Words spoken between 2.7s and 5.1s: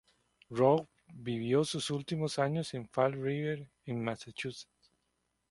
en Fall River, en Massachusetts.